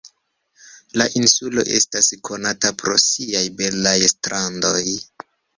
[1.01, 4.83] La insulo estas konata pro siaj belaj strandoj.